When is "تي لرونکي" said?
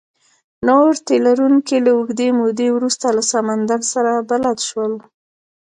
1.05-1.77